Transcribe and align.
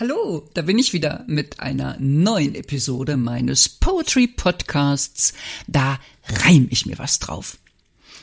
Hallo, 0.00 0.48
da 0.54 0.62
bin 0.62 0.78
ich 0.78 0.94
wieder 0.94 1.22
mit 1.26 1.60
einer 1.60 1.98
neuen 2.00 2.54
Episode 2.54 3.18
meines 3.18 3.68
Poetry 3.68 4.28
Podcasts. 4.28 5.34
Da 5.66 6.00
reim 6.26 6.68
ich 6.70 6.86
mir 6.86 6.98
was 6.98 7.18
drauf. 7.18 7.58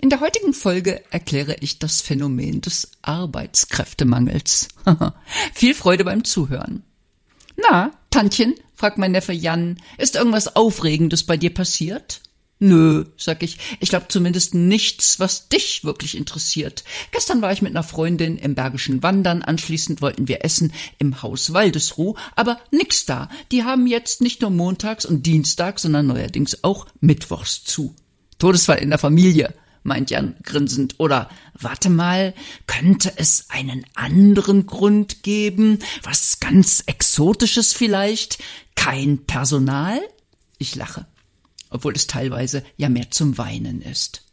In 0.02 0.10
der 0.10 0.20
heutigen 0.20 0.54
Folge 0.54 1.04
erkläre 1.12 1.58
ich 1.60 1.78
das 1.78 2.02
Phänomen 2.02 2.62
des 2.62 2.90
Arbeitskräftemangels. 3.04 4.70
Viel 5.54 5.76
Freude 5.76 6.04
beim 6.04 6.24
Zuhören. 6.24 6.82
Na, 7.56 7.92
Tantchen, 8.10 8.56
fragt 8.74 8.98
mein 8.98 9.12
Neffe 9.12 9.34
Jan, 9.34 9.78
ist 10.00 10.16
irgendwas 10.16 10.56
Aufregendes 10.56 11.24
bei 11.24 11.38
dir 11.38 11.54
passiert? 11.54 12.22
Nö, 12.64 13.06
sag 13.18 13.42
ich. 13.42 13.58
Ich 13.80 13.90
glaube 13.90 14.06
zumindest 14.10 14.54
nichts, 14.54 15.20
was 15.20 15.50
dich 15.50 15.84
wirklich 15.84 16.16
interessiert. 16.16 16.84
Gestern 17.10 17.42
war 17.42 17.52
ich 17.52 17.64
mit 17.64 17.72
einer 17.72 17.82
Freundin 17.82 18.38
im 18.38 18.54
Bergischen 18.54 19.02
Wandern, 19.02 19.42
anschließend 19.42 20.04
wollten 20.04 20.28
wir 20.28 20.46
essen 20.46 20.72
im 21.00 21.24
Haus 21.24 21.54
Waldesruh, 21.54 22.14
aber 22.36 22.60
nix 22.70 23.08
da. 23.08 23.30
Die 23.52 23.64
haben 23.64 23.88
jetzt 23.88 24.22
nicht 24.22 24.42
nur 24.42 24.52
montags 24.52 25.06
und 25.06 25.26
dienstags, 25.26 25.82
sondern 25.82 26.06
neuerdings 26.06 26.64
auch 26.64 26.86
mittwochs 27.00 27.64
zu. 27.64 27.96
Todesfall 28.38 28.78
in 28.78 28.92
der 28.92 29.00
Familie 29.00 29.56
meint 29.82 30.12
Jan 30.12 30.36
grinsend. 30.44 31.00
Oder 31.00 31.30
warte 31.60 31.90
mal, 31.90 32.36
könnte 32.68 33.12
es 33.16 33.46
einen 33.50 33.88
anderen 33.96 34.68
Grund 34.68 35.24
geben? 35.24 35.80
Was 36.04 36.40
ganz 36.40 36.84
Exotisches 36.86 37.74
vielleicht? 37.74 38.38
Kein 38.76 39.26
Personal? 39.26 40.00
Ich 40.60 40.76
lache, 40.76 41.08
obwohl 41.72 41.94
es 41.96 42.06
teilweise 42.06 42.64
ja 42.78 42.90
mehr 42.90 43.10
zum 43.10 43.38
Weinen 43.40 43.82
ist. 43.82 44.24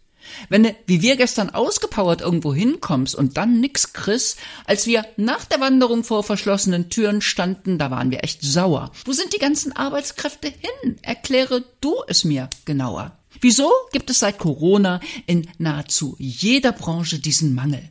Wenn 0.48 0.64
du, 0.64 0.76
wie 0.86 1.02
wir 1.02 1.16
gestern 1.16 1.50
ausgepowert 1.50 2.20
irgendwo 2.20 2.54
hinkommst 2.54 3.14
und 3.14 3.36
dann 3.36 3.60
nix 3.60 3.92
Chris, 3.92 4.36
als 4.66 4.86
wir 4.86 5.06
nach 5.16 5.44
der 5.46 5.60
Wanderung 5.60 6.04
vor 6.04 6.22
verschlossenen 6.22 6.90
Türen 6.90 7.22
standen, 7.22 7.78
da 7.78 7.90
waren 7.90 8.10
wir 8.10 8.24
echt 8.24 8.42
sauer. 8.42 8.92
Wo 9.04 9.12
sind 9.12 9.32
die 9.32 9.38
ganzen 9.38 9.72
Arbeitskräfte 9.72 10.48
hin? 10.48 10.98
Erkläre 11.02 11.64
du 11.80 11.94
es 12.06 12.24
mir 12.24 12.50
genauer. 12.64 13.16
Wieso 13.40 13.70
gibt 13.92 14.10
es 14.10 14.18
seit 14.18 14.38
Corona 14.38 15.00
in 15.26 15.48
nahezu 15.58 16.16
jeder 16.18 16.72
Branche 16.72 17.18
diesen 17.18 17.54
Mangel? 17.54 17.90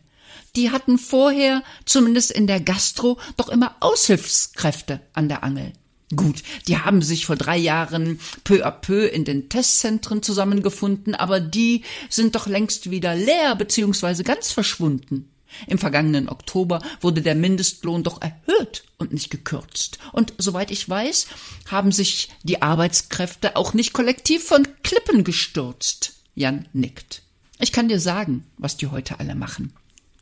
Die 0.56 0.72
hatten 0.72 0.98
vorher, 0.98 1.64
zumindest 1.86 2.32
in 2.32 2.48
der 2.48 2.60
Gastro, 2.60 3.20
doch 3.38 3.50
immer 3.50 3.76
Aushilfskräfte 3.80 5.02
an 5.14 5.30
der 5.30 5.44
Angel. 5.44 5.72
Gut, 6.16 6.42
die 6.68 6.78
haben 6.78 7.02
sich 7.02 7.26
vor 7.26 7.36
drei 7.36 7.58
Jahren 7.58 8.20
peu 8.46 8.66
à 8.66 8.72
peu 8.72 9.06
in 9.06 9.26
den 9.26 9.50
Testzentren 9.50 10.24
zusammengefunden, 10.24 11.16
aber 11.16 11.42
die 11.42 11.84
sind 12.10 12.36
doch 12.36 12.48
längst 12.48 12.90
wieder 12.90 13.14
leer 13.14 13.56
bzw. 13.56 14.24
ganz 14.24 14.52
verschwunden. 14.52 15.30
Im 15.66 15.78
vergangenen 15.78 16.30
Oktober 16.30 16.82
wurde 17.02 17.22
der 17.22 17.36
Mindestlohn 17.36 18.04
doch 18.04 18.22
erhöht 18.22 18.84
und 18.98 19.14
nicht 19.14 19.30
gekürzt. 19.30 19.98
Und 20.14 20.34
soweit 20.38 20.72
ich 20.72 20.88
weiß, 20.88 21.28
haben 21.68 21.92
sich 21.92 22.30
die 22.44 22.62
Arbeitskräfte 22.62 23.56
auch 23.56 23.74
nicht 23.74 23.94
kollektiv 23.94 24.46
von 24.46 24.68
Klippen 24.84 25.24
gestürzt. 25.24 26.14
Jan 26.36 26.68
nickt. 26.74 27.22
Ich 27.60 27.72
kann 27.72 27.88
dir 27.90 28.00
sagen, 28.00 28.46
was 28.58 28.78
die 28.78 28.88
heute 28.88 29.20
alle 29.20 29.36
machen. 29.36 29.74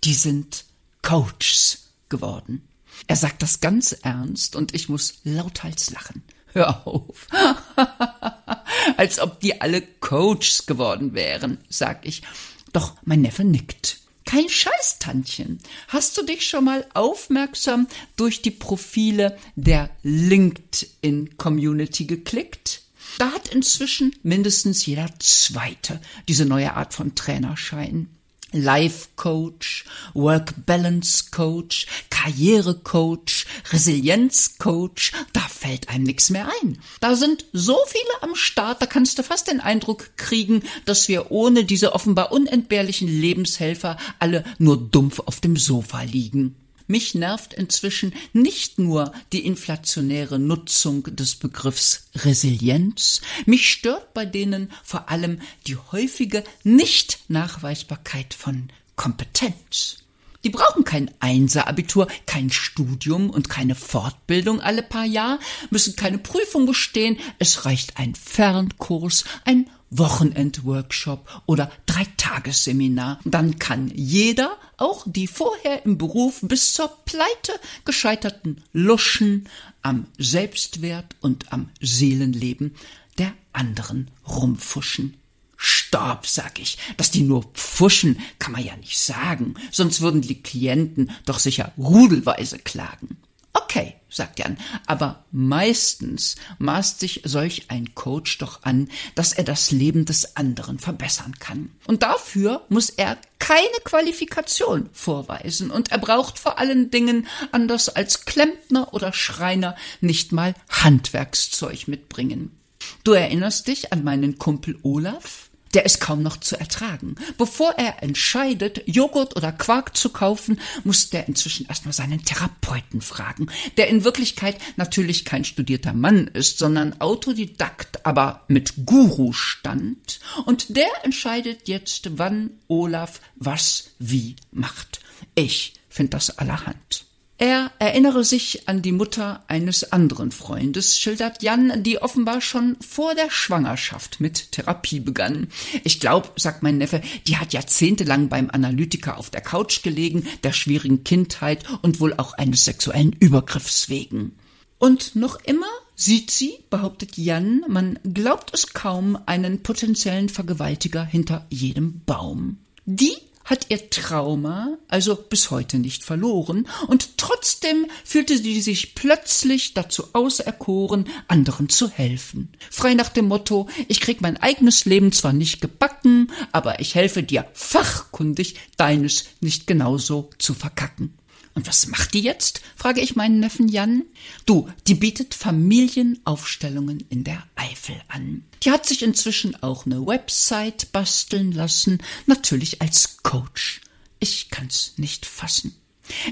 Die 0.03 0.13
sind 0.13 0.65
Coaches 1.01 1.89
geworden. 2.09 2.61
Er 3.07 3.15
sagt 3.15 3.41
das 3.41 3.61
ganz 3.61 3.91
ernst 3.91 4.55
und 4.55 4.73
ich 4.73 4.89
muss 4.89 5.19
lauthals 5.23 5.91
lachen. 5.91 6.23
Hör 6.47 6.87
auf. 6.87 7.27
Als 8.97 9.19
ob 9.19 9.39
die 9.41 9.61
alle 9.61 9.81
Coaches 9.81 10.65
geworden 10.65 11.13
wären, 11.13 11.59
sag 11.69 12.05
ich. 12.05 12.23
Doch 12.71 12.95
mein 13.03 13.21
Neffe 13.21 13.43
nickt. 13.43 13.99
Kein 14.25 14.49
Scheiß, 14.49 14.97
Tantchen. 14.99 15.59
Hast 15.87 16.17
du 16.17 16.23
dich 16.23 16.47
schon 16.47 16.65
mal 16.65 16.85
aufmerksam 16.93 17.87
durch 18.15 18.41
die 18.41 18.51
Profile 18.51 19.37
der 19.55 19.89
LinkedIn-Community 20.01 22.05
geklickt? 22.05 22.81
Da 23.17 23.31
hat 23.31 23.47
inzwischen 23.49 24.15
mindestens 24.23 24.85
jeder 24.85 25.09
Zweite 25.19 26.01
diese 26.27 26.45
neue 26.45 26.73
Art 26.73 26.93
von 26.93 27.15
Trainerschein. 27.15 28.09
Life 28.55 29.09
Coach, 29.15 29.85
Work 30.13 30.53
Balance 30.65 31.25
Coach, 31.31 31.87
Karriere 32.09 32.75
Coach, 32.75 33.45
Resilienz 33.71 34.57
Coach, 34.57 35.11
da 35.33 35.41
fällt 35.41 35.89
einem 35.89 36.03
nichts 36.03 36.29
mehr 36.29 36.49
ein. 36.61 36.79
Da 37.01 37.15
sind 37.15 37.45
so 37.53 37.77
viele 37.87 38.23
am 38.23 38.35
Start, 38.35 38.81
da 38.81 38.85
kannst 38.85 39.19
du 39.19 39.23
fast 39.23 39.49
den 39.49 39.59
Eindruck 39.59 40.17
kriegen, 40.17 40.63
dass 40.85 41.07
wir 41.07 41.31
ohne 41.31 41.65
diese 41.65 41.93
offenbar 41.93 42.31
unentbehrlichen 42.31 43.07
Lebenshelfer 43.07 43.97
alle 44.19 44.43
nur 44.57 44.77
dumpf 44.77 45.19
auf 45.19 45.39
dem 45.39 45.57
Sofa 45.57 46.01
liegen. 46.01 46.55
Mich 46.87 47.15
nervt 47.15 47.53
inzwischen 47.53 48.13
nicht 48.33 48.77
nur 48.77 49.11
die 49.33 49.45
inflationäre 49.45 50.37
Nutzung 50.37 51.03
des 51.15 51.35
Begriffs 51.35 52.07
Resilienz, 52.15 53.21
mich 53.45 53.69
stört 53.69 54.13
bei 54.13 54.25
denen 54.25 54.71
vor 54.83 55.09
allem 55.09 55.41
die 55.65 55.77
häufige 55.77 56.43
Nichtnachweisbarkeit 56.63 58.33
von 58.35 58.69
Kompetenz. 58.95 59.97
Die 60.43 60.51
brauchen 60.51 60.83
kein 60.83 61.09
Einser-Abitur, 61.21 62.07
kein 62.27 62.51
Studium 62.51 63.31
und 63.31 63.49
keine 63.49 63.73
Fortbildung 63.73 64.61
alle 64.61 64.83
paar 64.83 65.05
Jahr, 65.05 65.39
müssen 65.71 65.95
keine 65.95 66.19
Prüfung 66.19 66.67
bestehen, 66.67 67.17
es 67.39 67.65
reicht 67.65 67.97
ein 67.97 68.13
Fernkurs, 68.13 69.23
ein 69.43 69.67
Wochenendworkshop 69.97 71.43
oder 71.45 71.71
Dreitagesseminar. 71.85 73.19
Dann 73.25 73.59
kann 73.59 73.91
jeder, 73.93 74.57
auch 74.77 75.03
die 75.05 75.27
vorher 75.27 75.85
im 75.85 75.97
Beruf 75.97 76.39
bis 76.41 76.73
zur 76.73 76.89
Pleite 77.05 77.53
gescheiterten 77.85 78.63
Luschen 78.73 79.47
am 79.81 80.07
Selbstwert 80.17 81.15
und 81.21 81.51
am 81.53 81.69
Seelenleben 81.81 82.75
der 83.17 83.33
anderen 83.53 84.11
rumfuschen. 84.27 85.17
Stopp, 85.57 86.27
sag 86.27 86.59
ich. 86.59 86.77
Dass 86.97 87.11
die 87.11 87.21
nur 87.21 87.43
pfuschen, 87.53 88.19
kann 88.39 88.51
man 88.51 88.63
ja 88.63 88.75
nicht 88.75 88.99
sagen. 88.99 89.55
Sonst 89.71 90.01
würden 90.01 90.21
die 90.21 90.41
Klienten 90.41 91.11
doch 91.25 91.39
sicher 91.39 91.71
rudelweise 91.77 92.59
klagen. 92.59 93.17
Okay, 93.55 93.95
sagt 94.09 94.39
Jan, 94.39 94.57
aber 94.85 95.23
meistens 95.31 96.35
maßt 96.57 96.99
sich 96.99 97.21
solch 97.23 97.67
ein 97.69 97.95
Coach 97.95 98.37
doch 98.39 98.63
an, 98.63 98.89
dass 99.15 99.31
er 99.31 99.45
das 99.45 99.71
Leben 99.71 100.03
des 100.03 100.35
anderen 100.35 100.77
verbessern 100.77 101.39
kann. 101.39 101.71
Und 101.87 102.03
dafür 102.03 102.65
muss 102.67 102.89
er 102.89 103.17
keine 103.39 103.79
Qualifikation 103.85 104.89
vorweisen 104.91 105.71
und 105.71 105.91
er 105.93 105.99
braucht 105.99 106.37
vor 106.37 106.59
allen 106.59 106.91
Dingen, 106.91 107.27
anders 107.53 107.87
als 107.87 108.25
Klempner 108.25 108.93
oder 108.93 109.13
Schreiner, 109.13 109.77
nicht 110.01 110.33
mal 110.33 110.53
Handwerkszeug 110.69 111.87
mitbringen. 111.87 112.57
Du 113.05 113.13
erinnerst 113.13 113.69
dich 113.69 113.93
an 113.93 114.03
meinen 114.03 114.37
Kumpel 114.37 114.77
Olaf? 114.83 115.49
Der 115.75 115.85
ist 115.85 115.99
kaum 115.99 116.23
noch 116.23 116.37
zu 116.37 116.57
ertragen. 116.57 117.15
Bevor 117.37 117.73
er 117.77 118.01
entscheidet, 118.01 118.81
Joghurt 118.85 119.35
oder 119.35 119.51
Quark 119.51 119.95
zu 119.97 120.09
kaufen, 120.09 120.59
muss 120.85 121.09
der 121.09 121.27
inzwischen 121.27 121.67
erstmal 121.67 121.93
seinen 121.93 122.23
Therapeuten 122.23 123.01
fragen, 123.01 123.47
der 123.75 123.89
in 123.89 124.05
Wirklichkeit 124.05 124.57
natürlich 124.77 125.25
kein 125.25 125.43
studierter 125.43 125.93
Mann 125.93 126.27
ist, 126.27 126.59
sondern 126.59 127.01
Autodidakt, 127.01 128.05
aber 128.05 128.45
mit 128.47 128.85
Guru-Stand. 128.85 130.21
Und 130.45 130.77
der 130.77 130.87
entscheidet 131.03 131.67
jetzt, 131.67 132.17
wann 132.17 132.51
Olaf 132.67 133.19
was 133.35 133.91
wie 133.99 134.37
macht. 134.51 135.01
Ich 135.35 135.73
finde 135.89 136.11
das 136.11 136.37
allerhand. 136.37 137.05
Er 137.37 137.71
erinnere 137.79 138.23
sich 138.23 138.69
an 138.69 138.81
die 138.81 138.93
Mutter 138.93 139.43
eines 139.47 139.91
anderen 139.91 140.31
Freundes, 140.31 140.97
schildert 140.97 141.43
Jan, 141.43 141.83
die 141.83 142.01
offenbar 142.01 142.39
schon 142.39 142.77
vor 142.79 143.13
der 143.13 143.29
Schwangerschaft 143.29 144.21
mit 144.21 144.53
Therapie 144.53 145.01
begann. 145.01 145.49
Ich 145.83 145.99
glaube, 145.99 146.29
sagt 146.37 146.63
mein 146.63 146.77
Neffe, 146.77 147.01
die 147.27 147.35
hat 147.35 147.51
jahrzehntelang 147.51 148.29
beim 148.29 148.49
Analytiker 148.49 149.17
auf 149.17 149.31
der 149.31 149.41
Couch 149.41 149.83
gelegen, 149.83 150.25
der 150.43 150.53
schwierigen 150.53 151.03
Kindheit 151.03 151.65
und 151.81 151.99
wohl 151.99 152.13
auch 152.13 152.33
eines 152.33 152.63
sexuellen 152.63 153.11
Übergriffs 153.11 153.89
wegen. 153.89 154.37
Und 154.77 155.17
noch 155.17 155.35
immer 155.43 155.67
sieht 155.95 156.31
sie, 156.31 156.59
behauptet 156.69 157.17
Jan, 157.17 157.65
man 157.67 157.99
glaubt 158.13 158.53
es 158.53 158.73
kaum, 158.73 159.17
einen 159.25 159.61
potenziellen 159.61 160.29
Vergewaltiger 160.29 161.03
hinter 161.03 161.45
jedem 161.49 162.01
Baum. 162.05 162.59
Die 162.85 163.17
hat 163.45 163.67
ihr 163.69 163.89
Trauma 163.89 164.77
also 164.87 165.15
bis 165.15 165.51
heute 165.51 165.77
nicht 165.77 166.03
verloren, 166.03 166.67
und 166.87 167.17
trotzdem 167.17 167.85
fühlte 168.03 168.37
sie 168.37 168.61
sich 168.61 168.95
plötzlich 168.95 169.73
dazu 169.73 170.09
auserkoren, 170.13 171.05
anderen 171.27 171.69
zu 171.69 171.89
helfen. 171.89 172.49
Frei 172.71 172.93
nach 172.93 173.09
dem 173.09 173.27
Motto, 173.27 173.67
ich 173.87 174.01
krieg 174.01 174.21
mein 174.21 174.37
eigenes 174.37 174.85
Leben 174.85 175.11
zwar 175.11 175.33
nicht 175.33 175.61
gebacken, 175.61 176.31
aber 176.51 176.79
ich 176.79 176.95
helfe 176.95 177.23
dir 177.23 177.45
fachkundig, 177.53 178.55
deines 178.77 179.25
nicht 179.41 179.67
genauso 179.67 180.29
zu 180.37 180.53
verkacken. 180.53 181.13
Und 181.55 181.67
was 181.67 181.87
macht 181.87 182.13
die 182.13 182.21
jetzt? 182.21 182.61
frage 182.75 182.99
ich 182.99 183.15
meinen 183.15 183.39
Neffen 183.39 183.69
Jan. 183.69 184.03
Du, 184.45 184.69
die 184.87 184.93
bietet 184.93 185.33
Familienaufstellungen 185.33 186.99
in 187.09 187.23
der 187.23 187.41
Eifel 187.55 187.95
an. 188.09 188.43
Die 188.63 188.71
hat 188.71 188.85
sich 188.85 189.01
inzwischen 189.01 189.63
auch 189.63 189.85
eine 189.85 190.05
Website 190.05 190.91
basteln 190.91 191.53
lassen, 191.53 191.99
natürlich 192.25 192.81
als 192.81 193.17
Coach. 193.23 193.81
Ich 194.19 194.49
kann's 194.49 194.93
nicht 194.97 195.25
fassen. 195.25 195.75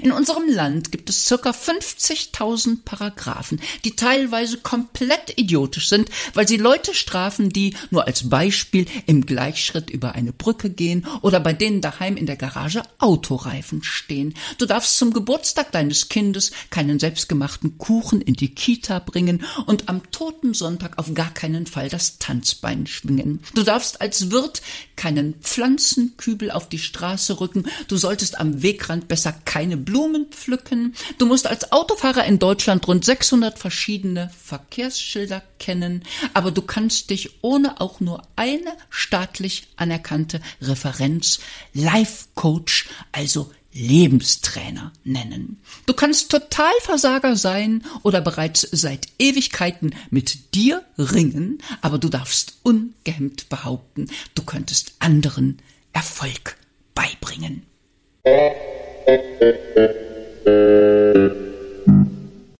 In 0.02 0.12
unserem 0.12 0.48
Land 0.48 0.92
gibt 0.92 1.10
es 1.10 1.26
circa 1.26 1.50
50.000 1.50 2.78
Paragraphen, 2.84 3.60
die 3.84 3.96
teilweise 3.96 4.58
komplett 4.58 5.38
idiotisch 5.38 5.88
sind, 5.88 6.08
weil 6.34 6.46
sie 6.46 6.56
Leute 6.56 6.94
strafen, 6.94 7.50
die 7.50 7.74
nur 7.90 8.06
als 8.06 8.28
Beispiel 8.28 8.86
im 9.06 9.26
Gleichschritt 9.26 9.90
über 9.90 10.14
eine 10.14 10.32
Brücke 10.32 10.70
gehen 10.70 11.06
oder 11.22 11.40
bei 11.40 11.52
denen 11.52 11.80
daheim 11.80 12.16
in 12.16 12.26
der 12.26 12.36
Garage 12.36 12.82
Autoreifen 12.98 13.82
stehen. 13.82 14.34
Du 14.58 14.66
darfst 14.66 14.98
zum 14.98 15.12
Geburtstag 15.12 15.72
deines 15.72 16.08
Kindes 16.08 16.52
keinen 16.70 16.98
selbstgemachten 16.98 17.78
Kuchen 17.78 18.20
in 18.20 18.34
die 18.34 18.54
Kita 18.54 18.98
bringen 18.98 19.44
und 19.66 19.88
am 19.88 20.10
toten 20.10 20.54
Sonntag 20.54 20.98
auf 20.98 21.12
gar 21.14 21.32
keinen 21.32 21.66
Fall 21.66 21.88
das 21.88 22.18
Tanzbein 22.18 22.86
schwingen. 22.86 23.40
Du 23.54 23.62
darfst 23.62 24.00
als 24.00 24.30
Wirt 24.30 24.62
keinen 24.96 25.34
Pflanzenkübel 25.40 26.50
auf 26.50 26.68
die 26.68 26.78
Straße 26.78 27.40
rücken. 27.40 27.66
Du 27.88 27.96
solltest 27.96 28.38
am 28.38 28.62
Wegrand 28.62 29.08
besser 29.08 29.32
kein 29.32 29.63
keine 29.64 29.78
Blumen 29.78 30.26
pflücken. 30.26 30.94
Du 31.16 31.24
musst 31.24 31.46
als 31.46 31.72
Autofahrer 31.72 32.26
in 32.26 32.38
Deutschland 32.38 32.86
rund 32.86 33.02
600 33.02 33.58
verschiedene 33.58 34.30
Verkehrsschilder 34.44 35.42
kennen, 35.58 36.02
aber 36.34 36.50
du 36.50 36.60
kannst 36.60 37.08
dich 37.08 37.38
ohne 37.40 37.80
auch 37.80 37.98
nur 37.98 38.20
eine 38.36 38.74
staatlich 38.90 39.68
anerkannte 39.76 40.42
Referenz 40.60 41.40
Life 41.72 42.26
Coach, 42.34 42.90
also 43.10 43.50
Lebenstrainer 43.72 44.92
nennen. 45.02 45.62
Du 45.86 45.94
kannst 45.94 46.30
Totalversager 46.30 47.34
sein 47.34 47.84
oder 48.02 48.20
bereits 48.20 48.68
seit 48.70 49.08
Ewigkeiten 49.18 49.94
mit 50.10 50.54
dir 50.54 50.84
ringen, 50.98 51.62
aber 51.80 51.96
du 51.96 52.10
darfst 52.10 52.58
ungehemmt 52.64 53.48
behaupten, 53.48 54.10
du 54.34 54.42
könntest 54.42 54.92
anderen 54.98 55.56
Erfolg 55.94 56.58
beibringen. 56.94 57.62
Thank 59.06 59.22
you. 60.46 61.03